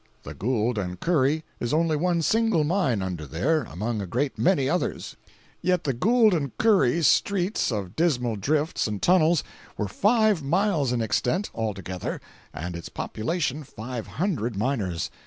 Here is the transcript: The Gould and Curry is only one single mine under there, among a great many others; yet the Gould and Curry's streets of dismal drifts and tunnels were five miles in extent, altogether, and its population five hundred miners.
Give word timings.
The 0.23 0.33
Gould 0.33 0.79
and 0.79 0.99
Curry 0.99 1.43
is 1.59 1.75
only 1.75 1.95
one 1.95 2.23
single 2.23 2.63
mine 2.63 3.03
under 3.03 3.27
there, 3.27 3.61
among 3.65 4.01
a 4.01 4.07
great 4.07 4.35
many 4.35 4.67
others; 4.67 5.15
yet 5.61 5.83
the 5.83 5.93
Gould 5.93 6.33
and 6.33 6.57
Curry's 6.57 7.05
streets 7.05 7.71
of 7.71 7.95
dismal 7.95 8.35
drifts 8.35 8.87
and 8.87 8.99
tunnels 8.99 9.43
were 9.77 9.87
five 9.87 10.41
miles 10.41 10.91
in 10.91 11.03
extent, 11.03 11.51
altogether, 11.53 12.19
and 12.51 12.75
its 12.75 12.89
population 12.89 13.63
five 13.63 14.07
hundred 14.17 14.55
miners. 14.55 15.11